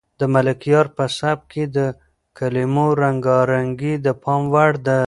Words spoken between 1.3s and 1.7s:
کې